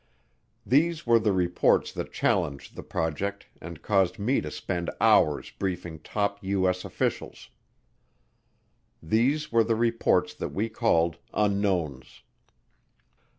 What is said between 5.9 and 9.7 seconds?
top U.S. officials. These were